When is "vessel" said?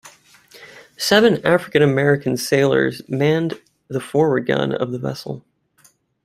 4.97-5.45